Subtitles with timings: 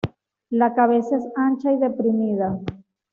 [0.49, 2.59] La cabeza es ancha y deprimida.